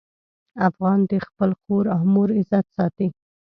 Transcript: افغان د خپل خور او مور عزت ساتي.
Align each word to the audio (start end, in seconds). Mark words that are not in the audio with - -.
افغان 0.69 0.99
د 1.11 1.13
خپل 1.25 1.49
خور 1.59 1.85
او 1.95 2.01
مور 2.13 2.29
عزت 2.39 2.65
ساتي. 2.77 3.07